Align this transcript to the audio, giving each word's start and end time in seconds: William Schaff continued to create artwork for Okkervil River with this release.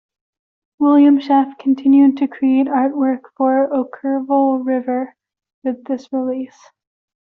William 0.79 1.19
Schaff 1.19 1.59
continued 1.59 2.17
to 2.17 2.27
create 2.27 2.65
artwork 2.65 3.19
for 3.37 3.69
Okkervil 3.69 4.65
River 4.65 5.15
with 5.63 5.83
this 5.83 6.11
release. 6.11 6.57